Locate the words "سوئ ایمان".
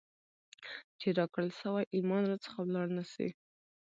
1.59-2.23